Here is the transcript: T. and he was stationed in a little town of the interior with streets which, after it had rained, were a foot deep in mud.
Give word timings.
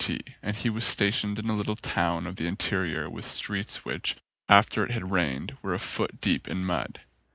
T. 0.03 0.19
and 0.41 0.55
he 0.55 0.67
was 0.71 0.83
stationed 0.83 1.37
in 1.37 1.47
a 1.47 1.53
little 1.53 1.75
town 1.75 2.25
of 2.25 2.37
the 2.37 2.47
interior 2.47 3.07
with 3.07 3.23
streets 3.23 3.85
which, 3.85 4.15
after 4.49 4.83
it 4.83 4.89
had 4.89 5.11
rained, 5.11 5.55
were 5.61 5.75
a 5.75 5.79
foot 5.79 6.19
deep 6.19 6.47
in 6.47 6.65
mud. 6.65 7.01